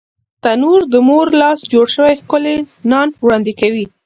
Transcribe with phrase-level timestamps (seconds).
[0.43, 2.55] تنور د مور لاس جوړ شوی ښکلی
[2.91, 3.85] نان وړاندې کوي